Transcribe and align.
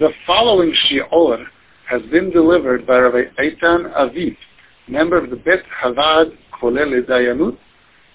The 0.00 0.08
following 0.26 0.72
shiur 0.88 1.44
has 1.90 2.00
been 2.10 2.30
delivered 2.30 2.86
by 2.86 2.96
Rabbi 2.96 3.24
Eitan 3.38 3.92
Aviv, 3.94 4.34
member 4.88 5.18
of 5.22 5.28
the 5.28 5.36
Bet 5.36 5.62
Havad 5.84 6.32
Kolel 6.58 7.02
Dayanut, 7.06 7.58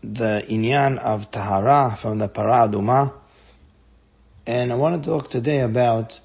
the 0.00 0.42
inyan 0.48 0.96
of 0.96 1.30
Tahara 1.30 1.96
from 1.98 2.16
the 2.16 2.28
Para 2.28 2.66
Aduma. 2.66 3.12
And 4.46 4.72
I 4.72 4.76
want 4.76 5.04
to 5.04 5.10
talk 5.10 5.28
today 5.28 5.60
about 5.60 6.18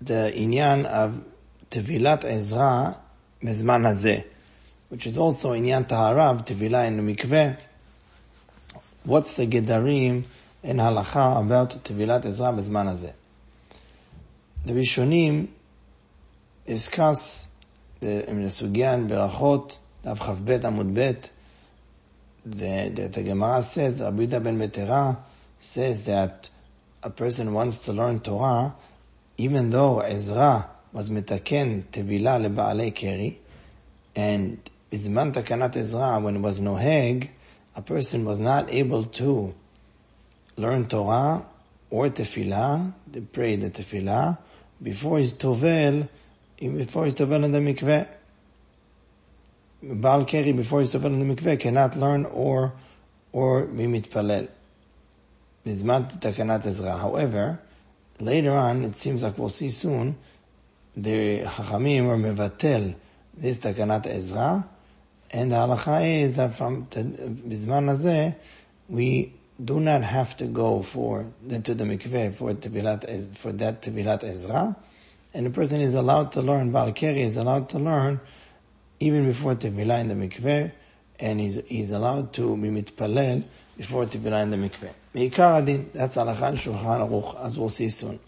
the 0.00 0.32
inyan 0.34 0.86
of 0.86 1.22
Tevilat 1.70 2.24
Ezra 2.24 2.98
Mezman 3.44 3.82
Hazeh, 3.82 4.24
which 4.88 5.06
is 5.06 5.16
also 5.18 5.52
inyan 5.52 5.86
Tahara 5.86 6.30
of 6.30 6.44
Tevilah 6.44 6.88
in 6.88 6.98
Mikveh. 7.06 7.56
What's 9.04 9.34
the 9.34 9.46
Gedarim 9.46 10.24
in 10.64 10.76
Halacha 10.78 11.40
about 11.40 11.70
Tevilat 11.84 12.24
Ezra 12.26 12.46
Mezman 12.46 12.88
Hazeh? 12.88 13.12
The 14.66 14.72
Rishonim 14.72 15.46
discuss 16.66 17.46
Berachot, 18.04 19.78
Amud 20.04 20.94
Bet, 20.94 21.30
the, 22.44 23.08
the, 23.12 23.22
Gemara 23.22 23.62
says, 23.62 24.00
Abida 24.02 24.42
ben 24.42 24.58
Betera 24.58 25.16
says 25.58 26.04
that 26.04 26.50
a 27.02 27.10
person 27.10 27.54
wants 27.54 27.80
to 27.80 27.92
learn 27.92 28.20
Torah, 28.20 28.74
even 29.38 29.70
though 29.70 30.00
Ezra 30.00 30.68
was 30.92 31.10
metaken 31.10 31.84
tevilah 31.84 32.46
lebaalei 32.46 32.94
keri, 32.94 33.40
and 34.14 34.58
bizman 34.92 35.32
takanat 35.32 35.76
Ezra, 35.76 36.20
when 36.20 36.36
it 36.36 36.40
was 36.40 36.60
noheg, 36.60 37.30
a 37.74 37.82
person 37.82 38.24
was 38.24 38.38
not 38.38 38.70
able 38.72 39.04
to 39.04 39.54
learn 40.56 40.86
Torah 40.86 41.46
or 41.90 42.08
tefillah, 42.08 42.92
to 43.12 43.20
pray 43.22 43.56
the 43.56 43.70
tefillah, 43.70 44.38
before 44.82 45.18
his 45.18 45.32
tovel, 45.32 46.08
before 46.68 47.04
his 47.04 47.14
tovel 47.14 47.44
in 47.44 47.52
the 47.52 47.60
mikveh. 47.60 48.08
Baal 49.82 50.24
Keri 50.24 50.52
before 50.52 50.80
he's 50.80 50.92
tovel 50.92 51.06
in 51.06 51.26
the 51.26 51.34
mikveh 51.34 51.60
cannot 51.60 51.96
learn 51.96 52.24
or 52.24 52.72
or 53.32 53.66
be 53.66 53.84
mitpalel. 53.84 54.48
However, 55.66 57.58
later 58.20 58.50
on, 58.50 58.84
it 58.84 58.96
seems 58.96 59.22
like 59.22 59.38
we'll 59.38 59.48
see 59.48 59.70
soon, 59.70 60.16
the 60.94 61.40
Chachamim 61.40 62.06
are 62.06 62.18
mevatel 62.18 62.94
this 63.34 63.58
takanat 63.60 64.06
Ezra, 64.06 64.68
and 65.30 65.50
the 65.50 65.56
halacha 65.56 66.22
is 66.22 66.36
that 66.36 66.54
from 66.54 66.86
bizman 66.86 68.36
we 68.88 69.32
do 69.64 69.80
not 69.80 70.02
have 70.02 70.36
to 70.36 70.44
go 70.46 70.82
for 70.82 71.24
to 71.48 71.74
the 71.74 71.84
mikveh 71.84 72.34
for 72.34 72.54
for 73.32 73.52
that 73.52 73.80
tevilat 73.82 74.22
Ezra, 74.22 74.76
and 75.34 75.46
the 75.46 75.50
person 75.50 75.80
is 75.80 75.94
allowed 75.94 76.32
to 76.32 76.42
learn. 76.42 76.70
Baal 76.70 76.92
Keri 76.92 77.20
is 77.20 77.36
allowed 77.36 77.68
to 77.70 77.78
learn 77.78 78.20
even 79.00 79.26
before 79.26 79.56
Tevilah 79.56 80.00
in 80.00 80.08
the 80.08 80.14
mikveh, 80.14 80.72
and 81.18 81.40
he's, 81.40 81.62
he's 81.66 81.90
allowed 81.90 82.32
to 82.34 82.56
be 82.56 82.68
mitpalel 82.68 83.44
before 83.76 84.04
Tevilah 84.06 84.44
in 84.44 84.50
the 84.50 84.56
mikveh. 84.56 84.92
Meikar 85.14 85.62
adin, 85.62 85.90
that's 85.92 86.16
Alachan 86.16 86.54
Shulchan 86.54 87.08
Aruch, 87.08 87.44
as 87.44 87.58
we'll 87.58 87.68
see 87.68 87.88
soon. 87.88 88.18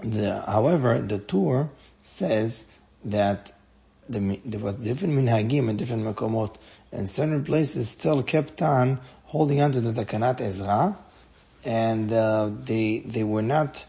The, 0.00 0.42
however, 0.46 1.00
the 1.00 1.18
Tur 1.18 1.68
says 2.02 2.66
that 3.04 3.52
the, 4.08 4.40
there 4.44 4.60
was 4.60 4.76
different 4.76 5.14
minhagim 5.14 5.68
and 5.68 5.78
different 5.78 6.04
makomot, 6.04 6.56
and 6.92 7.08
certain 7.08 7.44
places 7.44 7.88
still 7.88 8.22
kept 8.22 8.62
on 8.62 9.00
holding 9.24 9.60
on 9.60 9.72
to 9.72 9.80
the 9.80 9.92
Takanat 9.92 10.40
Ezra, 10.40 10.96
and 11.64 12.12
uh, 12.12 12.50
they 12.64 13.00
they 13.00 13.24
were 13.24 13.42
not 13.42 13.84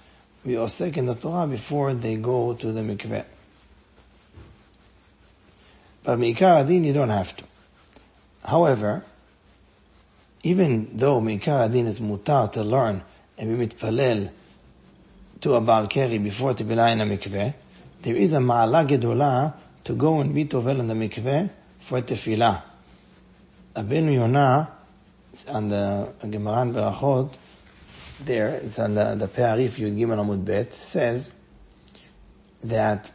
be 0.47 0.53
osek 0.53 0.95
in 0.95 1.05
the 1.05 1.15
Torah 1.15 1.45
before 1.45 1.93
they 1.93 2.15
go 2.15 2.53
to 2.53 2.71
the 2.71 2.81
mikveh. 2.81 3.25
But 6.03 6.17
Mikar 6.17 6.61
Adin, 6.61 6.85
you 6.85 6.93
don't 6.93 7.09
have 7.09 7.35
to. 7.35 7.43
However, 8.45 9.03
even 10.43 10.95
though 10.95 11.19
Mikar 11.19 11.65
Adin 11.65 11.87
is 11.87 11.99
mutar 11.99 12.49
to 12.53 12.63
learn 12.63 13.01
and 13.37 13.59
be 13.59 13.67
mitpalel 13.67 14.31
to 15.41 15.53
a 15.55 15.61
Baal 15.61 15.87
before 15.87 16.53
Tevilah 16.53 16.93
in 16.93 17.01
a 17.01 17.05
mikveh, 17.05 17.53
there 18.03 18.15
is 18.15 18.31
a 18.31 18.37
ma'ala 18.37 18.87
gedola 18.87 19.53
to 19.83 19.95
go 19.95 20.21
and 20.21 20.33
be 20.33 20.45
tovel 20.45 20.79
in 20.79 20.87
the 20.87 20.93
mikveh 20.93 21.49
for 21.79 22.01
tefillah. 22.01 22.61
Rabbeinu 23.75 24.13
Yonah, 24.15 24.71
on 25.49 25.67
the 25.67 26.13
Gemara 26.21 26.61
and 26.61 26.73
Berachot, 26.73 27.33
there, 28.20 28.48
it's 28.48 28.78
on 28.78 28.94
the, 28.94 29.14
the 29.14 29.28
Pe'arif 29.28 29.78
Yud 29.78 29.98
Gimel 29.98 30.18
Amud 30.18 30.44
Bet, 30.44 30.72
says 30.72 31.32
that 32.64 33.10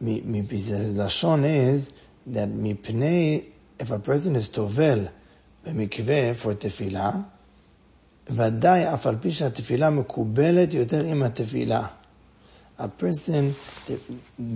the 0.00 0.20
Lashon 0.20 1.44
is 1.44 1.90
that 2.26 2.48
mipnei, 2.48 3.44
if 3.78 3.90
a 3.90 3.98
person 3.98 4.36
is 4.36 4.48
tovel 4.48 5.08
במקווה 5.66 6.34
for 6.36 6.54
תפילה, 6.54 7.10
ודאי 8.30 8.94
אף 8.94 9.06
על 9.06 9.16
פי 9.20 9.32
שהתפילה 9.32 9.90
מקובלת 9.90 10.74
יותר 10.74 11.04
עם 11.04 11.22
התפילה. 11.22 11.86
A 12.78 12.88
person, 12.88 13.54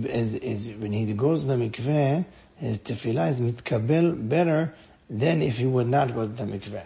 is, 0.05 0.35
is, 0.35 0.71
when 0.79 0.91
he 0.91 1.11
goes 1.13 1.41
to 1.41 1.47
the 1.47 1.55
mikveh, 1.55 2.23
his 2.57 2.77
tefillah 2.79 3.31
is 3.31 3.41
mitkabel 3.41 4.29
better 4.29 4.75
than 5.09 5.41
if 5.41 5.57
he 5.57 5.65
would 5.65 5.87
not 5.87 6.13
go 6.13 6.27
to 6.27 6.31
the 6.31 6.43
mikveh. 6.43 6.85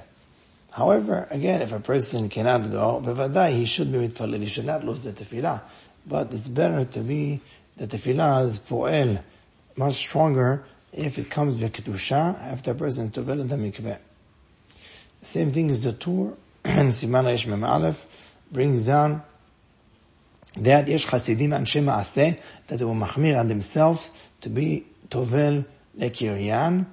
However, 0.73 1.27
again, 1.31 1.63
if 1.63 1.73
a 1.73 1.81
person 1.81 2.29
cannot 2.29 2.71
go, 2.71 3.03
bevadai, 3.05 3.53
he 3.57 3.65
should 3.65 3.91
be 3.91 3.99
mitpalel, 3.99 4.39
he 4.41 4.47
should 4.47 4.67
not 4.67 4.85
lose 4.85 5.03
the 5.03 5.13
tefillah. 5.13 5.63
But 6.07 6.33
it's 6.33 6.49
better 6.49 6.85
to 6.85 7.01
be 7.01 7.41
the 7.77 7.87
tefillah 7.87 8.47
is 8.47 8.59
po'el, 8.59 9.23
much 9.77 9.95
stronger 9.95 10.65
if 10.93 11.19
it 11.19 11.31
comes 11.31 11.57
by 11.57 11.69
kedusha 11.69 12.41
after 12.41 12.73
a 12.73 12.75
person 12.75 13.11
tovel 13.11 13.41
in 13.41 13.49
the 13.49 13.57
mikveh. 13.57 13.99
The 15.21 15.27
same 15.27 15.53
thing 15.53 15.71
is 15.71 15.83
the 15.83 15.93
Tur 15.93 16.35
and 16.65 16.91
Siman 16.91 17.25
Reish 17.25 17.47
Mem 17.47 17.65
Aleph 17.65 18.07
brings 18.51 18.85
down 18.85 19.23
that 20.57 20.89
yesh 20.89 21.07
chasidim 21.07 21.51
anshe 21.51 21.83
ma'aseh 21.83 22.41
that 22.67 22.79
they 22.79 22.85
will 22.85 22.95
machmir 22.95 23.39
on 23.39 23.49
themselves 23.49 24.13
to 24.41 24.49
be 24.49 24.87
tovel 25.09 25.65
lekiryan 25.99 26.87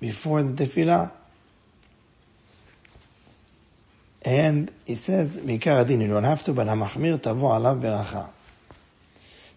before 0.00 0.42
the 0.42 0.64
tefillah. 0.64 1.12
And 4.22 4.70
he 4.84 4.96
says, 4.96 5.40
you 5.44 5.58
don't 5.58 6.24
have 6.24 6.42
to, 6.44 6.52
but 6.52 6.66
hamachmir 6.66 7.18
tavo 7.18 7.50
alav 7.50 7.80
beracha. 7.80 8.30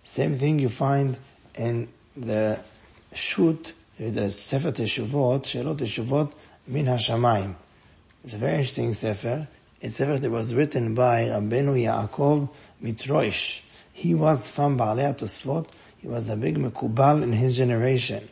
Same 0.06 0.38
thing 0.38 0.59
you 0.59 0.69
find 0.69 1.18
in 1.56 1.90
the 2.16 2.59
Shut, 3.13 3.73
the 4.00 4.29
Sefer 4.29 4.72
Teshuvot, 4.72 5.44
Shelot 5.44 5.78
Teshuvot, 5.78 6.34
Min 6.68 6.85
HaShamayim. 6.85 7.56
It's 8.23 8.34
a 8.34 8.38
very 8.38 8.53
interesting 8.53 8.94
Sefer. 8.94 9.47
It's 9.81 9.96
a 9.96 9.97
Sefer 9.97 10.19
that 10.19 10.31
was 10.31 10.56
written 10.56 10.96
by 10.96 11.23
Rabbeinu 11.23 11.75
Yaakov 11.84 12.50
Mitroish. 12.81 13.62
He 13.91 14.16
was 14.16 14.50
from 14.50 14.78
Baalei 14.78 15.18
Tosfot. 15.18 15.68
He 15.97 16.07
was 16.07 16.29
a 16.29 16.38
big 16.38 16.57
Mekubal 16.57 17.22
in 17.22 17.34
his 17.34 17.58
generation. 17.58 18.28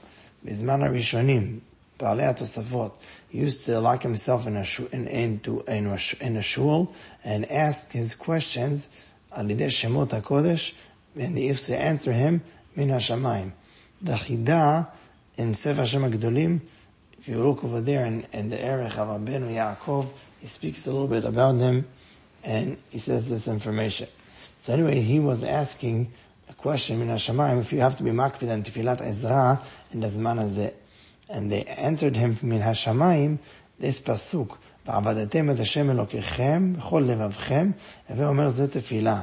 Bizman 0.46 0.82
HaRishonim, 0.90 1.60
Baalei 2.00 2.38
Tosfot. 2.38 2.94
He 3.32 3.40
used 3.40 3.64
to 3.66 3.80
lock 3.80 4.04
himself 4.04 4.46
in 4.46 4.58
a, 4.58 4.66
in, 4.92 5.08
into, 5.08 5.62
in, 5.62 5.88
a, 5.88 5.98
in 6.20 6.36
a 6.36 6.42
shul 6.42 6.94
and 7.24 7.50
ask 7.50 7.90
his 7.94 8.14
questions 8.14 8.90
Alideh 9.32 9.68
Shemot 9.68 10.10
HaKodesh 10.10 10.74
and 11.16 11.38
he 11.38 11.48
used 11.48 11.66
to 11.68 11.78
answer 11.78 12.12
him, 12.12 12.44
Min 12.76 12.90
HaShamayim. 12.90 13.54
The 14.02 14.14
Chida 14.14 14.90
in 15.38 15.54
Sefer 15.54 15.80
Hashem 15.80 16.12
HaGedolim, 16.12 16.60
if 17.20 17.30
you 17.30 17.42
look 17.42 17.64
over 17.64 17.80
there 17.80 18.06
in, 18.06 18.26
in 18.34 18.50
the 18.50 18.62
Erech 18.62 18.98
of 18.98 19.08
Rabbeinu 19.08 19.54
Yaakov, 19.54 20.10
he 20.42 20.48
speaks 20.48 20.86
a 20.88 20.92
little 20.92 21.08
bit 21.08 21.24
about 21.24 21.56
him, 21.56 21.88
and 22.44 22.78
he 22.90 22.98
says 22.98 23.30
this 23.30 23.48
information. 23.48 24.10
So 24.58 24.74
anyway, 24.74 25.00
he 25.00 25.22
was 25.22 25.44
asking 25.44 26.12
a 26.50 26.54
question, 26.54 27.00
Min 27.00 27.08
HaShamayim, 27.08 27.62
if 27.62 27.72
you 27.72 27.80
have 27.80 27.96
to 27.96 28.04
be 28.04 28.12
makpid 28.12 28.50
and 28.50 28.66
Tevilat 28.66 29.00
Ezra 29.02 29.62
in 29.92 30.02
the 30.02 30.08
Zman 30.08 30.38
Hazeh 30.38 30.74
And 31.31 31.51
they 31.51 31.65
answered 31.65 32.17
him, 32.17 32.39
Min 32.43 32.63
HaShamayim, 32.63 33.39
this 33.79 34.01
pasuk, 34.01 34.57
ועבדתם 34.87 35.51
את 35.51 35.61
השם 35.61 35.91
אלוקיכם 35.91 36.73
בכל 36.77 37.05
לבבכם, 37.07 37.71
הווה 38.09 38.29
אומר 38.29 38.49
זה 38.49 38.69
תפילה. 38.69 39.23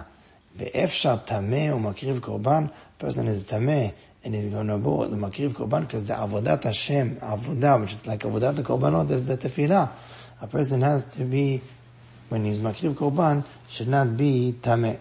ואפשר 0.58 1.16
טמא 1.16 1.74
ומקריב 1.74 2.20
קורבן, 2.20 2.66
person 3.00 3.28
is 3.28 3.44
tameh 3.50 3.92
and 4.24 4.34
he's 4.34 4.50
going 4.50 4.68
to 4.68 4.78
go 4.78 5.06
the 5.06 5.18
makriv 5.18 5.52
korban 5.52 5.82
because 5.82 6.08
the 6.08 6.14
avodat 6.14 6.64
Hashem, 6.64 7.18
avodah, 7.18 7.82
which 7.82 7.92
is 7.92 8.08
like 8.08 8.22
avodat 8.22 8.56
the 8.56 8.64
korbanot, 8.64 9.12
is 9.12 9.26
the 9.26 9.38
tefillah. 9.38 9.90
A 10.42 10.48
person 10.48 10.82
has 10.82 11.06
to 11.16 11.26
be, 11.26 11.62
when 12.30 12.46
he's 12.46 12.58
makriv 12.58 12.94
korban, 12.94 13.44
should 13.70 13.90
not 13.90 14.16
be 14.16 14.56
tameh. 14.62 14.98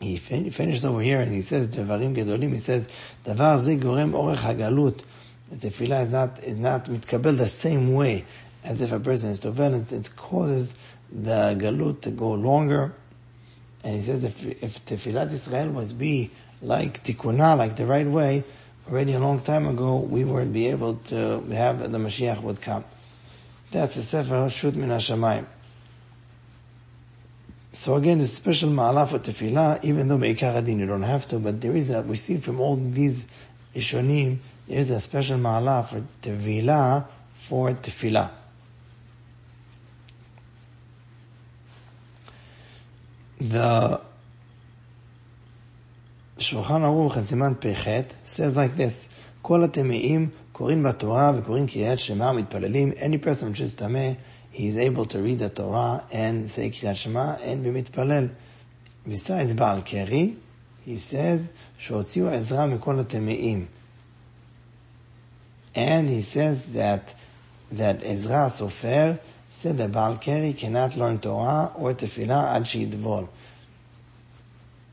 he 0.00 0.16
fin- 0.16 0.50
finished 0.50 0.84
over 0.84 1.00
here 1.00 1.20
and 1.20 1.32
he 1.32 1.42
says, 1.42 1.74
Javarim 1.74 2.14
Gedolim, 2.16 2.50
he 2.52 2.58
says, 2.58 2.88
Davar 3.24 3.62
ze 3.62 3.76
orech 3.76 4.36
hagalut. 4.36 5.02
The 5.50 5.68
tefillah 5.68 6.06
is 6.06 6.12
not, 6.12 6.44
is 6.44 6.56
not 6.56 6.84
mitkabel 6.86 7.36
the 7.36 7.46
same 7.46 7.92
way 7.92 8.24
as 8.64 8.80
if 8.80 8.92
a 8.92 9.00
person 9.00 9.30
is 9.30 9.40
tovel, 9.40 9.74
it, 9.74 9.92
it 9.92 10.14
causes 10.16 10.74
the 11.10 11.56
galut 11.58 12.02
to 12.02 12.10
go 12.10 12.32
longer. 12.32 12.92
And 13.82 13.96
he 13.96 14.02
says 14.02 14.24
if, 14.24 14.44
if 14.62 14.84
tefillat 14.84 15.32
Israel 15.32 15.70
was 15.70 15.92
be 15.92 16.30
like 16.62 17.02
tikkuna, 17.02 17.56
like 17.56 17.76
the 17.76 17.86
right 17.86 18.06
way, 18.06 18.44
already 18.88 19.14
a 19.14 19.20
long 19.20 19.40
time 19.40 19.66
ago, 19.66 19.96
we 19.96 20.24
would 20.24 20.52
be 20.52 20.68
able 20.68 20.96
to 20.96 21.40
have 21.52 21.90
the 21.90 21.98
Mashiach 21.98 22.42
would 22.42 22.60
come. 22.60 22.84
That's 23.70 23.94
the 23.94 24.02
Sefer 24.02 24.50
Shut 24.50 24.74
Min 24.74 24.90
HaShamayim. 24.90 25.46
So 27.71 27.95
again, 27.95 28.19
the 28.19 28.25
special 28.25 28.69
ma'ala 28.69 29.07
for 29.07 29.19
tefillah, 29.19 29.83
even 29.83 30.07
though 30.07 30.17
Me'ikar 30.17 30.55
Adin 30.55 30.79
you 30.79 30.85
don't 30.85 31.03
have 31.03 31.27
to, 31.27 31.39
but 31.39 31.59
there 31.59 31.75
is 31.75 31.89
a, 31.89 32.01
we 32.01 32.15
see 32.15 32.37
from 32.37 32.61
all 32.61 32.77
these 32.77 33.25
Ishonim, 33.75 34.37
there 34.67 34.79
is 34.79 34.89
a 34.89 35.01
special 35.01 35.37
ma'ala 35.37 35.85
for 35.85 36.01
tefillah 36.21 37.05
for 37.33 37.71
tefillah. 37.71 38.31
The 43.39 44.01
Shulchan 46.37 46.63
Aruch 46.63 47.17
in 47.17 47.23
Siman 47.23 47.55
Pechet 47.57 48.11
says 48.23 48.55
like 48.55 48.77
this, 48.77 49.07
כל 49.43 49.63
הטמאים 49.63 50.29
קוראים 50.60 50.82
בתורה 50.82 51.32
וקוראים 51.36 51.66
קריאת 51.66 51.98
שמע 51.98 52.32
מתפללים, 52.32 52.92
any 52.96 53.24
person 53.24 53.56
which 53.56 53.60
is 53.60 53.74
טמא, 53.76 54.12
he 54.52 54.58
is 54.58 54.76
able 54.76 55.06
to 55.06 55.16
read 55.16 55.38
the 55.38 55.48
Torah 55.48 56.04
and 56.12 56.50
say 56.50 56.80
קריאת 56.80 56.96
שמע 56.96 57.34
and 57.34 57.66
במתפלל. 57.66 58.28
besides 59.08 59.54
בעל 59.54 59.80
קרי, 59.80 60.34
he 60.86 60.90
says 60.90 61.48
שהוציאו 61.78 62.28
עזרה 62.28 62.66
מכל 62.66 62.98
הטמאים. 62.98 63.66
And 65.74 66.08
he 66.10 66.20
says 66.20 66.72
that, 66.74 67.14
that 67.72 68.04
Ezra 68.04 68.46
הסופר 68.46 69.16
said 69.50 69.78
that 69.78 69.92
Baal 69.92 70.16
Keri 70.16 70.52
cannot 70.52 70.94
learn 70.94 71.18
Torah 71.20 71.72
or 71.74 71.94
Tefillah 71.94 72.56
ad 72.56 72.66
שידבול. 72.66 73.26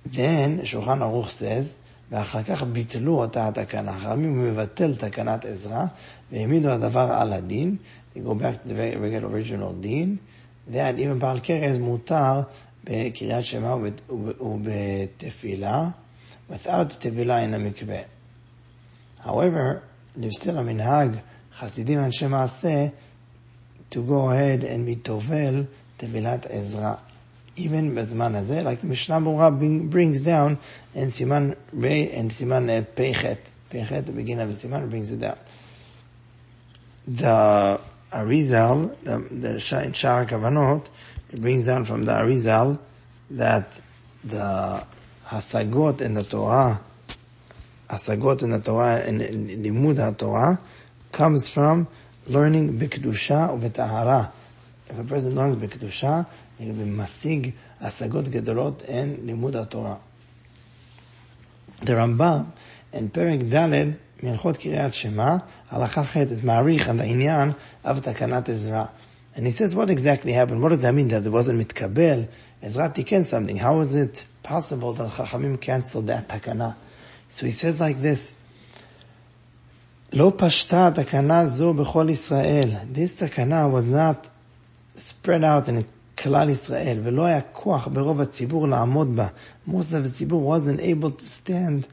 Then, 0.05 0.63
שולחן 0.63 1.01
ערוך 1.01 1.29
says, 1.29 1.75
ואחר 2.11 2.43
כך 2.43 2.63
ביטלו 2.63 3.19
אותה 3.19 3.47
התקנה. 3.47 3.99
חכמים 3.99 4.49
מבטל 4.49 4.95
תקנת 4.95 5.45
עזרא, 5.45 5.85
והעמידו 6.31 6.69
הדבר 6.69 7.11
על 7.11 7.33
הדין, 7.33 7.75
go 8.15 8.19
back 8.19 8.65
to 8.65 8.69
the 8.69 8.97
regular 8.97 9.25
original 9.25 9.73
דין, 9.79 10.17
that 10.71 10.97
even 10.97 11.19
בעל 11.19 11.39
קרס 11.39 11.77
מותר 11.77 12.41
בקריאת 12.83 13.45
שמע 13.45 13.75
ובתפילה, 14.39 15.89
without 16.51 16.93
תפילה 16.99 17.45
in 17.45 17.53
המקווה. 17.53 17.99
However, 19.25 19.81
there's 20.15 20.37
still 20.37 20.57
a 20.57 20.61
מנהג, 20.61 21.11
חסידים 21.59 21.99
אנשי 21.99 22.27
מעשה, 22.27 22.87
to 23.91 23.95
go 23.95 24.29
ahead 24.29 24.63
and 24.63 24.85
be 24.87 25.09
tovel 25.09 25.63
תפילת 25.97 26.45
עזרא. 26.45 26.93
even 27.57 27.93
bezman 27.93 28.33
hazeh, 28.33 28.63
like 28.63 28.81
the 28.81 28.87
Mishnah 28.87 29.19
brings 29.89 30.21
down 30.21 30.59
in 30.93 31.07
Siman 31.07 31.57
Rei 31.73 32.09
and 32.11 32.31
Siman 32.31 32.69
uh, 32.69 32.83
Pechet. 32.83 33.39
Peichet, 33.69 34.05
the 34.05 34.13
beginning 34.13 34.43
of 34.43 34.49
the 34.49 34.67
Siman, 34.67 34.89
brings 34.89 35.11
it 35.11 35.19
down. 35.19 35.37
The 37.07 37.81
Arizal, 38.11 38.95
the, 39.01 39.33
the 39.33 39.59
Shah 39.59 39.79
in 39.79 39.93
Shah 39.93 40.25
Kavanot, 40.25 40.87
it 41.31 41.41
brings 41.41 41.65
down 41.65 41.85
from 41.85 42.05
the 42.05 42.11
Arizal 42.11 42.79
that 43.31 43.79
the 44.23 44.85
Hasagot 45.27 46.01
in 46.01 46.13
the 46.13 46.23
Torah, 46.23 46.79
Hasagot 47.89 48.43
in 48.43 48.51
the 48.51 48.59
Torah, 48.59 49.03
in, 49.05 49.19
in, 49.21 49.49
in 49.49 49.63
Limud 49.63 50.17
Torah, 50.17 50.59
comes 51.11 51.49
from 51.49 51.87
learning 52.27 52.77
Bikdusha 52.79 53.59
Uvetahara. 53.59 54.31
If 54.89 54.99
a 54.99 55.03
person 55.03 55.35
learns 55.35 55.55
Bikdusha, 55.55 56.27
ומשיג 56.60 57.50
השגות 57.80 58.28
גדולות 58.28 58.82
הן 58.88 59.14
לימוד 59.24 59.56
התורה. 59.56 59.94
The 61.82 61.94
Rambam 61.94 62.44
in 62.94 63.08
פרק 63.12 63.40
ד' 63.54 63.90
מהלכות 64.22 64.56
קריאת 64.56 64.94
שמע, 64.94 65.36
הלכה 65.70 66.04
ח' 66.04 66.16
is 66.16 66.44
מעריך 66.44 66.88
על 66.88 67.00
העניין 67.00 67.50
of 67.84 68.00
תקנת 68.02 68.48
עזרא. 68.48 68.84
And 69.34 69.46
he 69.46 69.50
says, 69.50 69.74
what 69.74 69.90
exactly 69.90 70.32
happened? 70.32 70.60
What 70.62 70.68
does 70.68 70.82
that 70.82 70.94
mean 70.94 71.08
that 71.08 71.24
it 71.24 71.32
wasn't 71.32 71.58
מתקבל? 71.58 72.24
עזרא 72.62 72.88
תיקן 72.88 73.22
something. 73.22 73.56
How 73.56 73.80
is 73.80 73.94
it 73.94 74.24
possible 74.42 74.92
that 74.92 75.08
חכמים 75.08 75.56
canceled 75.60 76.06
that 76.06 76.28
תקנה? 76.28 76.72
So 77.30 77.46
he 77.46 77.52
says 77.52 77.80
like 77.80 78.00
this, 78.02 78.34
לא 80.12 80.32
פשטה 80.36 80.90
תקנה 80.94 81.46
זו 81.46 81.74
בכל 81.74 82.06
ישראל. 82.10 82.70
This 82.94 83.18
תקנה 83.18 83.66
was 83.66 83.84
not 83.84 84.28
spread 84.96 85.42
out 85.42 85.68
and 85.68 85.78
it 85.78 85.86
כלל 86.22 86.48
ישראל, 86.48 86.98
ולא 87.02 87.24
היה 87.24 87.40
כוח 87.40 87.88
ברוב 87.92 88.20
הציבור 88.20 88.68
לעמוד 88.68 89.16
בה. 89.16 89.26
Most 89.68 89.70
of 89.70 90.04
the 90.04 90.10
ציבור 90.18 90.56
wasn't 90.56 90.80
able 90.80 91.10
to 91.10 91.24
stand 91.24 91.86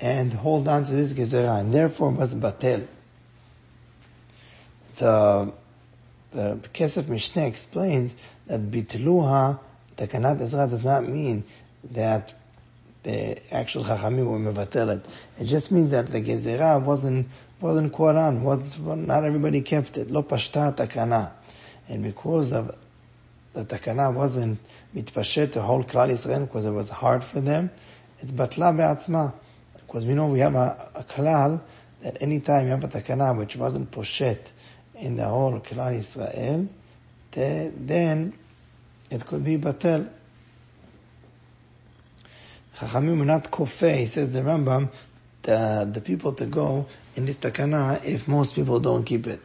and 0.00 0.32
hold 0.32 0.68
on 0.68 0.84
to 0.84 0.90
this 0.90 1.12
גזרה, 1.12 1.60
and 1.60 1.72
therefore 1.72 2.10
was 2.10 2.34
בטל. 2.34 2.80
The, 4.96 5.52
the 6.32 6.58
Kesef 6.74 7.08
Mishnah 7.08 7.46
explains 7.46 8.14
that 8.46 8.60
ביטלוה, 8.70 9.54
תקנת 9.96 10.40
עזרא 10.40 10.66
does 10.66 10.84
not 10.84 11.08
mean 11.08 11.42
that 11.92 12.34
the 13.02 13.38
actual 13.50 13.84
Chachamim 13.84 14.26
were 14.26 14.38
מבטלת. 14.38 15.00
It 15.40 15.44
just 15.44 15.72
means 15.72 15.90
that 15.90 16.06
the 16.06 16.20
גזרה 16.20 16.84
wasn't, 16.84 17.26
wasn't 17.60 17.92
caught 17.92 18.16
on, 18.16 18.44
was, 18.44 18.78
not 18.78 19.24
everybody 19.24 19.60
kept 19.60 19.96
it. 19.96 20.10
לא 20.10 20.22
פשטה 20.28 20.70
תקנה. 20.76 21.26
And 21.88 22.02
because 22.02 22.52
of 22.52 22.70
the 23.63 23.77
takana 23.77 24.13
wasn't 24.13 24.59
mitpashet 24.95 25.53
to 25.53 25.61
whole 25.61 25.83
Klal 25.83 26.09
Yisrael 26.09 26.41
because 26.41 26.65
it 26.65 26.71
was 26.71 26.89
hard 26.89 27.23
for 27.23 27.41
them. 27.41 27.71
It's 28.19 28.31
batla 28.31 28.75
be'atzma. 28.75 29.33
Because 29.75 30.05
we 30.05 30.13
know 30.13 30.27
we 30.27 30.39
have 30.39 30.55
a, 30.55 30.89
a 30.95 31.03
klal 31.03 31.61
that 32.01 32.21
any 32.21 32.39
time 32.39 32.65
you 32.65 32.71
have 32.71 32.83
a 32.83 32.87
takana 32.87 33.35
which 33.37 33.55
wasn't 33.55 33.89
poshet 33.89 34.39
in 34.95 35.15
the 35.15 35.25
whole 35.25 35.59
Klal 35.59 35.95
Yisrael, 35.95 36.67
then 37.31 38.33
it 39.09 39.25
could 39.25 39.43
be 39.43 39.57
batel. 39.57 40.09
Chachamim 42.77 43.21
are 43.21 43.25
not 43.25 43.45
kofei, 43.45 44.05
says 44.05 44.33
the 44.33 44.41
Rambam, 44.41 44.91
the, 45.43 45.89
the 45.91 46.01
people 46.01 46.33
to 46.33 46.45
go 46.45 46.85
in 47.15 47.25
this 47.25 47.37
takana 47.37 48.03
if 48.03 48.27
most 48.27 48.55
people 48.55 48.79
don't 48.79 49.03
keep 49.03 49.25
it. 49.25 49.39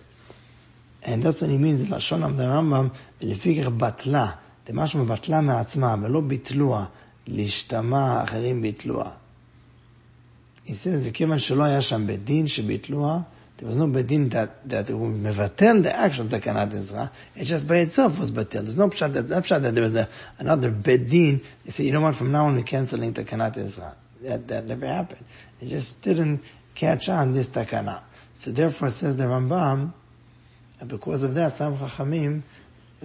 And 1.04 1.22
that's 1.22 1.40
what 1.40 1.50
he 1.50 1.58
means, 1.58 1.90
לשון 1.90 2.22
עמד 2.22 2.40
הרמב"ם, 2.40 2.88
ולפיכך 3.22 3.66
בטלה, 3.66 4.30
משהו 4.72 5.04
בטלה 5.04 5.40
מעצמה, 5.40 5.94
ולא 6.02 6.20
ביטלוה, 6.20 6.84
להשתמע, 7.26 8.24
אחרים 8.24 8.62
ביטלוה. 8.62 9.10
He 10.66 10.70
says, 10.70 11.00
וכיוון 11.04 11.38
שלא 11.38 11.64
היה 11.64 11.82
שם 11.82 12.06
בית 12.06 12.24
דין 12.24 12.46
שביטלוה, 12.46 13.20
there 13.58 13.64
was 13.64 13.76
no 13.76 13.86
בית 13.92 14.06
דין 14.06 14.28
that, 14.30 14.70
that 14.70 14.92
הוא 14.92 15.08
מבטל 15.08 15.82
the 15.84 15.92
action 15.92 16.20
of 16.20 16.40
תקנת 16.40 16.74
עזרא, 16.74 17.06
it 17.36 17.40
just 17.40 17.66
by 17.66 17.96
itself 17.96 18.20
was 18.20 18.30
בטל. 18.30 18.64
There's 18.64 18.78
no 18.78 18.88
פשט, 18.90 19.10
there's 19.12 19.30
no 19.30 19.42
פשט 19.42 19.62
that 19.62 19.74
there 19.74 19.82
was 19.82 19.96
a, 19.96 20.06
another 20.38 20.70
בית 20.70 21.08
דין, 21.08 21.38
they 21.66 21.70
say, 21.70 21.82
you 21.84 21.92
know 21.92 22.00
what, 22.00 22.14
from 22.14 22.30
now 22.30 22.46
on 22.46 22.56
we're 22.56 22.62
canceling 22.62 23.12
תקנת 23.12 23.58
עזרא. 23.58 23.90
That, 24.22 24.46
that 24.48 24.66
never 24.66 24.86
happened. 24.86 25.24
It 25.60 25.68
just 25.68 26.02
didn't 26.02 26.40
catch 26.76 27.08
on 27.08 27.32
this 27.32 27.48
takana. 27.48 28.00
So 28.34 28.52
therefore 28.52 28.90
says 28.90 29.16
the 29.16 29.24
Rambam, 29.24 29.92
and 30.82 30.90
because 30.90 31.22
of 31.22 31.32
that, 31.34 31.52
some 31.52 31.78
Chachamim 31.78 32.42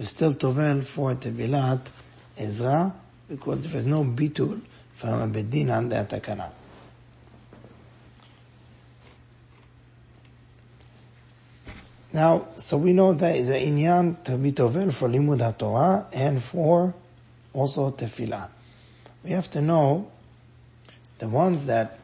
still 0.00 0.32
tovel 0.32 0.84
for 0.84 1.14
Tevilat 1.14 1.78
Ezra, 2.36 2.92
because 3.28 3.68
there 3.68 3.78
is 3.78 3.86
no 3.86 4.02
bitul 4.02 4.60
from 4.96 5.20
a 5.20 5.28
bedin 5.28 5.70
on 5.70 5.88
that 5.90 6.10
takana. 6.10 6.50
Now, 12.12 12.48
so 12.56 12.78
we 12.78 12.92
know 12.92 13.12
that 13.12 13.36
is 13.36 13.48
an 13.48 13.60
inyan 13.60 14.24
to 14.24 14.36
be 14.38 14.50
tovel 14.50 14.92
for 14.92 15.08
limud 15.08 15.38
HaTorah 15.38 16.08
and 16.12 16.42
for 16.42 16.92
also 17.52 17.92
tefillah. 17.92 18.48
We 19.22 19.30
have 19.30 19.48
to 19.50 19.62
know 19.62 20.10
the 21.18 21.28
ones 21.28 21.66
that 21.66 21.96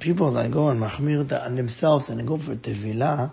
people 0.00 0.32
that 0.32 0.50
go 0.50 0.70
and 0.70 0.80
machmir 0.80 1.40
on 1.40 1.54
themselves 1.54 2.10
and 2.10 2.26
go 2.26 2.36
for 2.36 2.56
tefillah, 2.56 3.30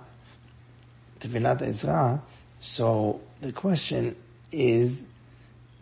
Tevilat 1.20 1.62
Ezra. 1.62 2.22
So 2.60 3.22
the 3.42 3.52
question 3.52 4.16
is, 4.52 5.04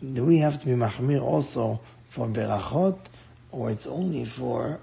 do 0.01 0.25
we 0.25 0.39
have 0.39 0.60
to 0.60 0.65
be 0.65 0.74
mahmir 0.74 1.22
also 1.22 1.79
for 2.10 2.27
berachot, 2.27 3.00
or 3.51 3.72
it's 3.72 3.88
only 3.88 4.25
for 4.25 4.79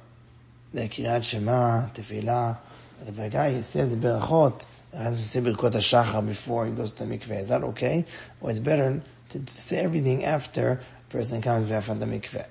the 0.74 0.88
Kiryat 0.88 1.22
Shema, 1.22 1.88
Tefillah. 1.88 2.58
The 3.06 3.28
guy 3.28 3.60
says 3.60 3.94
Berachot, 3.94 4.64
has 4.92 5.16
to 5.16 5.28
say 5.28 5.40
Birkot 5.40 5.72
HaShachar 5.72 6.26
before 6.26 6.66
he 6.66 6.72
goes 6.72 6.92
to 6.92 7.04
the 7.04 7.16
mikveh, 7.16 7.40
is 7.40 7.48
that 7.48 7.62
okay? 7.62 8.04
Or 8.40 8.50
it's 8.50 8.60
better 8.60 9.00
to 9.30 9.46
say 9.46 9.78
everything 9.78 10.24
after 10.24 10.80
a 11.08 11.12
person 11.12 11.42
comes 11.42 11.68
back 11.68 11.84
from 11.84 12.00
the 12.00 12.06
mikveh? 12.06 12.46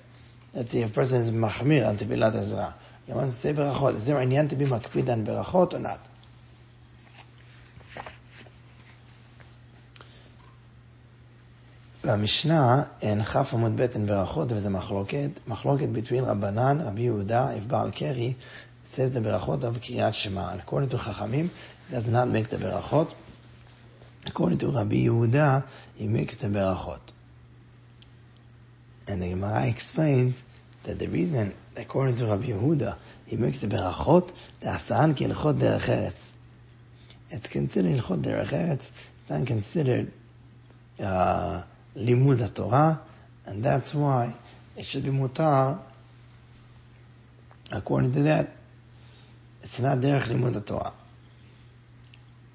Let's 0.53 0.71
see, 0.71 0.81
if 0.81 0.91
a 0.91 0.93
person 0.93 1.21
is 1.21 1.31
Mahmir 1.31 1.87
on 1.87 1.97
Tefillat 1.97 2.35
Ezra, 2.35 2.75
he 3.05 3.13
wants 3.13 3.35
to 3.35 3.41
say 3.41 3.53
Berachot, 3.53 3.95
is 3.95 4.05
there 4.05 4.19
any 4.19 4.35
to 4.47 4.55
be 4.55 4.65
makpid 4.65 5.09
on 5.09 5.25
Berachot 5.25 5.73
or 5.73 5.79
not? 5.79 5.99
במשנה 12.04 12.82
אין 13.02 13.24
כף 13.24 13.54
עמוד 13.54 13.76
בטן 13.76 14.06
ברכות 14.06 14.52
וזה 14.52 14.70
מחלוקת, 14.70 15.30
מחלוקת 15.46 15.86
between 15.94 16.22
רבנן, 16.22 16.80
רבי 16.80 17.02
יהודה, 17.02 17.56
if 17.56 17.66
בעל 17.66 17.90
קרי, 17.90 18.34
says 18.84 19.16
the 19.16 19.20
ברכות 19.20 19.64
of 19.64 19.78
קריאת 19.78 20.14
שמע. 20.14 20.52
According 20.54 20.94
to 20.94 20.96
חכמים, 20.96 21.48
does 21.90 22.06
not 22.06 22.28
make 22.28 22.54
the 22.54 22.62
ברכות. 22.62 23.14
According 24.26 24.60
to 24.60 24.66
רבי 24.66 24.96
יהודה, 24.96 25.58
he 25.98 26.02
makes 26.02 26.34
the 26.42 26.48
ברכות. 26.52 27.12
And 29.08 29.22
the 29.22 29.30
Gemara 29.30 29.66
explains 29.66 30.42
that 30.84 30.98
the 30.98 31.08
reason, 31.08 31.54
according 31.76 32.16
to 32.16 32.26
Rabbi 32.26 32.48
Yehuda, 32.48 32.96
he 33.26 33.36
makes 33.36 33.60
the 33.60 33.66
berachot, 33.66 34.30
the 34.60 34.68
asan 34.68 35.14
כהלכות 35.16 35.58
דרך 35.58 35.88
ארץ. 35.88 36.32
It's 37.30 37.46
considered 37.46 37.94
הלכות 37.94 38.22
דרך 38.22 38.52
ארץ, 38.54 38.92
it's 39.24 39.30
not 39.30 39.46
considered 39.46 40.10
uh, 41.00 41.62
limud 41.96 42.54
Torah, 42.54 43.00
and 43.46 43.62
that's 43.62 43.94
why 43.94 44.34
it 44.76 44.84
should 44.84 45.04
be 45.04 45.10
mutar. 45.10 45.78
According 47.70 48.12
to 48.12 48.22
that, 48.22 48.56
it's 49.62 49.80
not 49.80 49.98
derech 49.98 50.24
limud 50.24 50.64
Torah. 50.64 50.92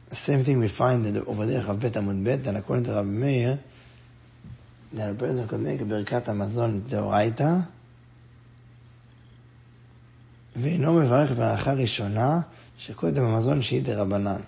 The 0.09 0.15
same 0.15 0.43
thing 0.43 0.59
we 0.59 0.67
find 0.67 1.05
in 1.05 1.15
the, 1.15 1.25
over 1.25 1.45
there 1.45 1.61
of 1.61 1.79
Bet 1.79 1.93
Amud 1.93 2.23
Bet, 2.23 2.45
and 2.47 2.57
according 2.57 2.85
to 2.85 2.91
Rabbi 2.91 3.07
Meir, 3.07 3.59
that 4.93 5.09
a 5.09 5.13
person 5.15 5.47
could 5.47 5.59
make 5.59 5.81
a 5.81 5.85
birkat 5.85 6.25
hamazon 6.25 6.81
deoraita, 6.81 7.67
ואינו 10.55 10.93
מברך 10.93 11.31
ברכה 11.31 11.73
ראשונה 11.73 12.41
שקודם 12.77 13.23
המזון 13.23 13.61
שהיא 13.61 13.83
דרבנן. 13.83 14.41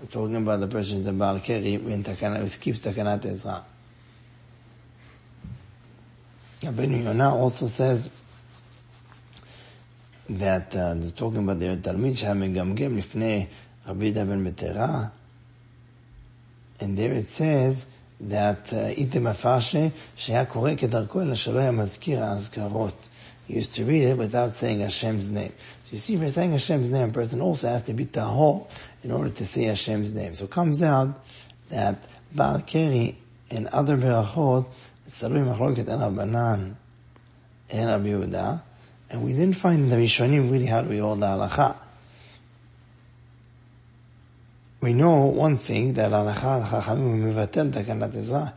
We're 0.00 0.06
talking 0.06 0.36
about 0.36 0.60
the 0.60 0.68
person 0.68 0.98
who's 0.98 1.06
a 1.06 1.12
בעל 1.12 1.38
קרי, 1.38 1.78
who 1.78 2.46
skips 2.46 2.82
תקנת 2.82 3.26
עזרא. 3.26 3.58
Rabbeinu 6.60 7.04
Yonah 7.04 7.34
also 7.34 7.66
says 7.66 8.08
that 10.28 10.74
uh, 10.74 10.94
they're 10.94 11.10
talking 11.10 11.44
about 11.44 11.60
the 11.60 11.76
תלמיד 11.76 12.16
שהיה 12.16 12.34
מגמגם 12.34 12.96
לפני 12.96 13.46
רבי 13.86 14.04
יהודה 14.04 14.24
בן 14.24 14.44
בטרה, 14.44 15.06
and 16.80 16.98
there 16.98 17.12
it 17.12 17.26
says 17.26 17.84
that 18.30 18.72
איתם 18.72 19.26
הפרשה 19.26 19.88
שהיה 20.16 20.44
קורא 20.44 20.70
כדרכו 20.76 21.20
אלא 21.20 21.34
שלא 21.34 21.58
היה 21.58 21.70
מזכיר 21.70 22.24
האזכרות. 22.24 23.08
He 23.48 23.54
used 23.54 23.74
to 23.74 23.84
read 23.84 24.02
it 24.02 24.18
without 24.18 24.52
saying 24.52 24.80
Hashem's 24.80 25.30
name. 25.30 25.52
So 25.84 25.92
you 25.92 25.98
see, 25.98 26.16
for 26.16 26.28
saying 26.28 26.50
Hashem's 26.50 26.90
name, 26.90 27.10
a 27.10 27.12
person 27.12 27.40
also 27.40 27.68
has 27.68 27.82
to 27.82 27.94
be 27.94 28.04
tahor 28.04 28.66
in 29.04 29.12
order 29.12 29.30
to 29.30 29.46
say 29.46 29.64
Hashem's 29.64 30.12
name. 30.12 30.34
So 30.34 30.46
it 30.46 30.50
comes 30.50 30.82
out 30.82 31.24
that 31.68 31.96
Baal 32.34 32.60
Keri 32.62 33.16
and 33.52 33.68
other 33.68 33.96
berachot 33.96 34.66
Sarui 35.11 35.43
Machloket 35.43 35.89
and 35.89 36.17
Abanan 36.17 36.75
and 37.69 37.89
Rabbi 37.89 38.07
Yehuda, 38.07 38.61
and 39.09 39.23
we 39.23 39.33
didn't 39.33 39.57
find 39.57 39.91
the 39.91 39.97
Rishonim 39.97 40.49
really 40.49 40.65
how 40.65 40.83
we 40.83 40.99
hold 40.99 41.19
the 41.19 41.25
halacha. 41.25 41.75
We 44.79 44.93
know 44.93 45.25
one 45.25 45.57
thing 45.57 45.93
that 45.93 46.11
halacha 46.11 46.63
al-chachamim 46.63 47.33
mevatel 47.33 47.71
takanat 47.73 48.15
ezra. 48.15 48.53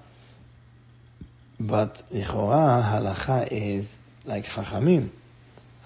But 1.58 2.08
lichora 2.10 2.82
halacha 2.84 3.48
is 3.50 3.96
like 4.24 4.46
chachamim. 4.46 5.10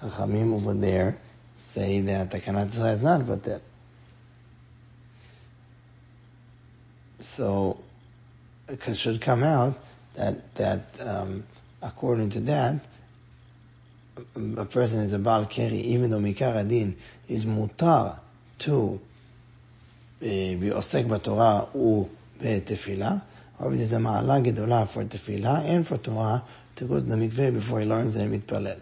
Chachamim 0.03 0.53
over 0.53 0.75
there 0.75 1.17
say 1.57 2.01
that 2.01 2.29
takanat 2.29 2.67
ezra 2.67 2.91
is 2.91 3.01
not 3.01 3.21
vatel. 3.21 3.59
So, 7.19 7.83
it 8.67 8.95
should 8.95 9.19
come 9.19 9.43
out 9.43 9.75
that 10.19 10.55
that 10.55 11.07
um, 11.07 11.43
according 11.81 12.29
to 12.31 12.39
that, 12.41 12.85
a 14.35 14.65
person 14.65 14.99
is 14.99 15.13
a 15.13 15.19
Baal 15.19 15.45
Keri, 15.45 15.77
even 15.77 16.11
though 16.11 16.19
Mikar 16.19 16.55
Adin 16.55 16.95
is 17.27 17.45
mutar 17.45 18.19
to 18.59 18.99
be 20.19 20.71
osek 20.75 21.07
b'Torah 21.07 21.73
u 21.73 22.09
betefillah, 22.41 23.23
or 23.59 23.73
it 23.73 23.79
is 23.79 23.93
a 23.93 23.97
ma'ala 23.97 24.43
gedola 24.45 24.87
for 24.87 25.03
tefillah 25.05 25.63
and 25.65 25.87
for 25.87 25.97
Torah 25.97 26.43
to 26.75 26.85
go 26.85 26.95
to 26.95 27.01
the 27.01 27.15
mikveh 27.15 27.53
before 27.53 27.79
he 27.79 27.85
learns 27.85 28.15
and 28.17 28.33
mitpalel. 28.33 28.79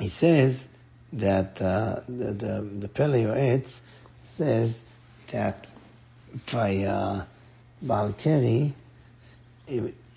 He 0.00 0.08
says 0.08 0.68
that 1.12 1.62
uh, 1.62 2.00
the 2.08 2.32
the, 2.32 2.68
the 2.80 2.88
Pele 2.88 3.62
says 4.24 4.84
that 5.28 5.70
by 6.52 6.78
uh, 6.78 7.24
בעל 7.81 8.11
קרי, 8.17 8.71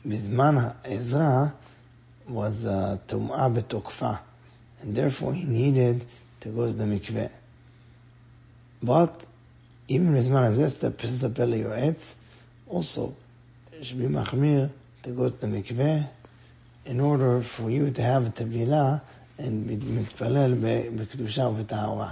בזמן 0.07 0.57
העזרה, 0.59 1.49
was 2.29 2.67
טומאה 3.07 3.47
uh, 3.47 3.49
בתוקפה, 3.49 4.13
and 4.83 4.95
therefore 4.95 5.33
he 5.33 5.45
needed 5.45 6.05
to 6.41 6.49
go 6.49 6.67
to 6.67 6.73
the 6.73 6.85
mikveh. 6.85 7.31
But, 8.83 9.25
even 9.89 10.15
בזמן 10.15 10.43
הזה, 10.43 10.71
סטפל 10.71 11.45
ליועץ, 11.45 12.15
also, 12.69 13.13
should 13.83 13.99
be 13.99 14.09
מחמיר 14.09 14.69
to 15.03 15.09
go 15.09 15.29
to 15.29 15.41
the 15.41 15.47
mikveh, 15.47 16.07
in 16.87 17.01
order 17.01 17.41
for 17.41 17.71
you 17.71 17.91
to 17.91 18.03
have 18.03 18.27
a 18.27 18.31
tevilah 18.31 19.01
and 19.39 19.67
מתפלל 19.69 20.55
בקדושה 20.97 21.47
ובטהרה. 21.47 22.11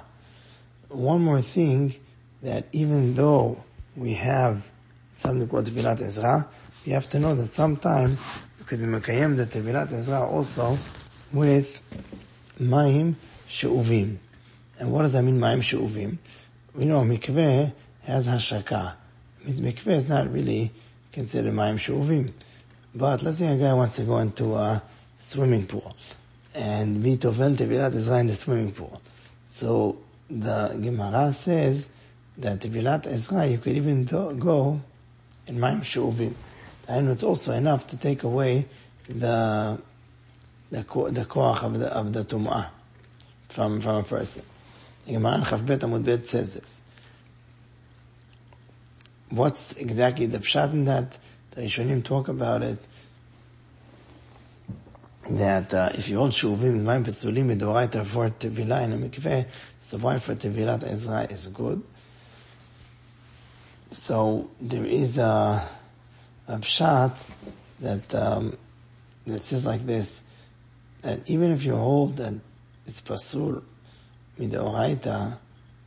One 0.91 1.25
more 1.25 1.41
thing, 1.41 1.95
that 2.43 2.67
even 2.73 3.15
though 3.15 3.57
we 3.97 4.15
have 4.15 4.71
something 5.20 5.48
called 5.48 5.68
Ezra, 5.68 6.48
you 6.86 6.94
have 6.94 7.10
to 7.10 7.20
know 7.20 7.36
that 7.36 7.48
sometimes 7.48 8.46
you 8.58 8.66
could 8.66 8.80
Mekayem 8.80 9.36
the 9.36 9.46
Tevilat 9.46 9.92
Ezra 9.92 10.22
also 10.22 10.78
with 11.34 11.82
Maim 12.58 13.16
She'uvim. 13.48 14.18
And 14.80 14.92
what 14.92 15.04
does 15.04 15.14
that 15.14 15.24
mean, 15.24 15.40
Maim 15.40 15.62
She'uvim? 15.62 16.18
We 16.74 16.86
know 16.86 17.02
Mikveh 17.02 17.74
has 18.04 18.28
Hashaka. 18.28 18.96
Means 19.44 19.60
Mikveh 19.60 19.92
is 19.92 20.08
not 20.08 20.32
really 20.32 20.72
considered 21.12 21.54
Maim 21.54 21.78
She'uvim. 21.78 22.32
But 22.96 23.22
let's 23.22 23.40
say 23.40 23.48
a 23.48 23.58
guy 23.58 23.74
wants 23.74 23.98
to 23.98 24.04
go 24.04 24.20
into 24.20 24.56
a 24.56 24.82
swimming 25.20 25.68
pool 25.68 25.96
and 26.56 26.98
Vitovel 26.98 27.56
Tevilat 27.56 27.94
Ezra 27.94 28.20
in 28.20 28.28
the 28.28 28.36
swimming 28.36 28.72
pool. 28.72 29.02
So 29.46 30.00
the 30.30 30.80
Gemara 30.82 31.34
says 31.34 31.88
that 32.38 32.60
Tevilat 32.62 33.06
Ezra, 33.06 33.46
you 33.46 33.58
could 33.58 33.76
even 33.76 34.06
go 34.06 34.82
in 35.50 35.60
Maim 35.60 35.82
Shuvim. 35.82 36.34
And 36.88 37.10
it's 37.10 37.24
also 37.24 37.52
enough 37.52 37.88
to 37.88 37.98
take 37.98 38.24
away 38.24 38.66
the 39.08 39.80
the 40.72 40.84
the 40.84 41.26
koach 41.26 41.64
of 41.64 41.80
the 41.80 41.88
of 41.88 42.14
the 42.14 42.24
tumah 42.24 42.68
from 43.50 43.82
from 43.82 43.98
a 43.98 44.04
person. 44.04 44.46
The 45.06 45.14
Gemara 45.14 45.40
Chavbet 45.40 45.80
Amud 45.80 46.06
Bet 46.06 46.26
says 46.26 46.56
this. 46.56 46.82
What's 49.30 49.74
exactly 49.74 50.26
the 50.26 50.40
pshat 50.40 50.74
in 50.74 50.86
that? 50.86 51.18
The 51.52 51.62
Rishonim 51.62 52.04
talk 52.04 52.28
about 52.28 52.64
it. 52.64 52.80
That 55.30 55.74
uh, 55.74 55.90
if 55.94 56.10
you 56.10 56.18
hold 56.18 56.32
shuvim 56.32 56.82
mayim 56.82 57.06
pesulim 57.06 57.56
midoraita 57.56 58.04
for 58.04 58.30
tevilah 58.30 58.84
in 58.84 58.94
a 58.94 58.98
mikveh, 58.98 59.48
so 59.80 59.98
why 60.00 60.18
for 60.18 60.34
tevilat 60.34 60.84
Ezra 60.84 61.24
is 61.30 61.48
good? 61.50 61.84
So 63.92 64.52
there 64.62 64.86
is 64.86 65.18
a, 65.18 65.68
a 66.48 66.58
pshat 66.58 67.16
that 67.80 68.14
um, 68.14 68.56
that 69.26 69.44
says 69.44 69.66
like 69.66 69.82
this: 69.82 70.22
that 71.02 71.28
even 71.30 71.52
if 71.52 71.64
you 71.64 71.76
hold 71.76 72.18
that 72.18 72.34
it's 72.86 73.02
pasul 73.02 73.64
midoraita, 74.40 75.38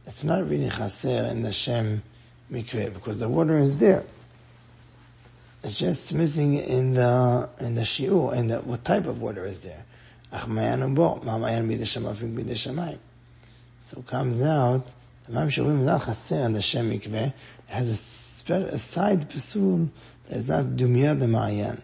it's 0.06 0.24
not 0.24 0.48
really 0.48 0.68
chaser 0.68 1.28
in 1.30 1.42
the 1.42 1.52
shem 1.52 2.02
mikveh 2.50 2.92
because 2.92 3.20
the 3.20 3.28
water 3.28 3.56
is 3.56 3.78
there. 3.78 4.04
It's 5.62 5.78
just 5.78 6.12
missing 6.12 6.54
in 6.54 6.94
the 6.94 7.48
in 7.60 7.76
the 7.76 7.82
shiur 7.82 8.32
and 8.32 8.50
what 8.66 8.84
type 8.84 9.06
of 9.06 9.22
water 9.22 9.46
is 9.46 9.60
there. 9.60 9.84
So 13.84 14.02
comes 14.06 14.42
out 14.42 14.92
Imam 15.28 15.48
Shurim 15.48 15.84
not 15.84 16.04
chaser 16.04 16.42
on 16.42 16.52
the 16.52 16.62
Shem 16.62 16.90
Mikveh. 16.90 17.32
Has 17.66 18.44
a, 18.48 18.54
a 18.54 18.78
side 18.78 19.30
pesul 19.30 19.88
that 20.26 20.38
is 20.38 20.48
not 20.48 20.64
dumya 20.64 21.18
the 21.18 21.26
ma'ayan. 21.26 21.80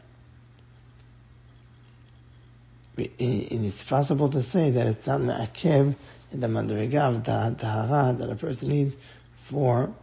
And 2.98 3.64
it's 3.64 3.84
possible 3.84 4.28
to 4.28 4.42
say 4.42 4.70
that 4.72 4.86
it's 4.86 5.06
not 5.06 5.20
ma'akev 5.20 5.94
in 6.32 6.40
the 6.40 6.48
madriga 6.48 7.16
of 7.16 7.22
tahara 7.22 8.12
that 8.18 8.28
a 8.28 8.34
person 8.34 8.70
needs 8.70 8.96
for 9.36 9.94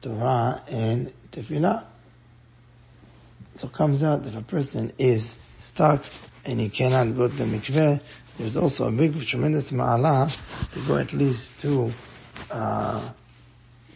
Torah 0.00 0.62
and 0.70 1.12
tefillah. 1.30 1.84
So 3.54 3.66
it 3.66 3.72
comes 3.72 4.02
out 4.02 4.24
if 4.24 4.36
a 4.36 4.42
person 4.42 4.92
is 4.98 5.36
stuck 5.58 6.04
and 6.44 6.58
he 6.58 6.68
cannot 6.68 7.16
go 7.16 7.28
to 7.28 7.34
the 7.34 7.44
mikveh, 7.44 8.00
there's 8.38 8.56
also 8.56 8.88
a 8.88 8.92
big, 8.92 9.20
tremendous 9.26 9.72
ma'ala 9.72 10.30
to 10.72 10.80
go 10.86 10.96
at 10.96 11.12
least 11.12 11.60
to 11.60 11.92
Uh, 12.50 13.10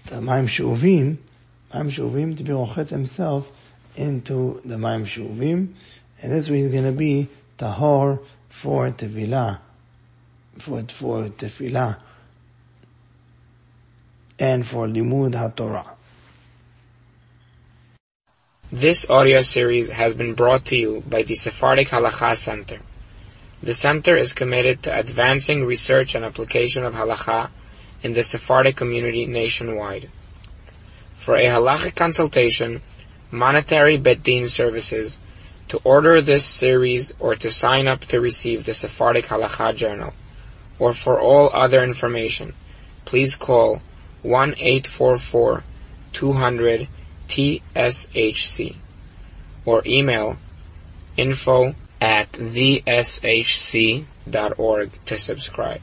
the 0.04 0.20
Maim 0.20 0.46
Shuvim, 0.46 1.16
Maim 1.74 1.88
Shuvim 1.88 2.36
to 2.36 2.44
be 2.44 2.52
rochet 2.52 2.90
himself 2.90 3.50
into 3.96 4.60
the 4.64 4.78
Maim 4.78 5.04
Shuvim, 5.04 5.74
and 6.20 6.32
this 6.32 6.48
way 6.48 6.58
he's 6.58 6.68
going 6.68 6.84
to 6.84 6.92
be 6.92 7.28
tahor 7.58 8.20
for 8.48 8.90
tefillah, 8.90 9.58
for, 10.58 10.82
for 10.82 11.28
tefillah, 11.28 11.98
and 14.38 14.66
for 14.66 14.86
limud 14.86 15.32
haTorah. 15.34 15.88
This 18.70 19.08
audio 19.10 19.42
series 19.42 19.88
has 19.90 20.14
been 20.14 20.34
brought 20.34 20.64
to 20.66 20.76
you 20.76 21.02
by 21.06 21.22
the 21.22 21.34
Sephardic 21.34 21.88
Halacha 21.88 22.36
Center. 22.36 22.78
The 23.62 23.74
center 23.74 24.16
is 24.16 24.32
committed 24.32 24.82
to 24.84 24.98
advancing 24.98 25.64
research 25.64 26.14
and 26.14 26.24
application 26.24 26.84
of 26.84 26.94
halacha 26.94 27.50
in 28.02 28.12
the 28.12 28.22
Sephardic 28.22 28.76
community 28.76 29.26
nationwide. 29.26 30.10
For 31.14 31.36
a 31.36 31.46
halachic 31.46 31.94
consultation, 31.94 32.82
monetary 33.30 33.96
bet 33.96 34.22
din 34.22 34.48
services, 34.48 35.20
to 35.68 35.80
order 35.84 36.20
this 36.20 36.44
series 36.44 37.14
or 37.18 37.34
to 37.36 37.50
sign 37.50 37.88
up 37.88 38.00
to 38.00 38.20
receive 38.20 38.64
the 38.64 38.74
Sephardic 38.74 39.26
Halacha 39.26 39.74
Journal, 39.74 40.12
or 40.78 40.92
for 40.92 41.18
all 41.20 41.50
other 41.54 41.82
information, 41.82 42.52
please 43.04 43.36
call 43.36 43.80
1-844-200 44.24 46.88
TSHC 47.28 48.76
or 49.64 49.82
email 49.86 50.36
info 51.16 51.74
at 52.00 52.32
theshc.org 52.32 54.04
to 55.06 55.18
subscribe. 55.18 55.80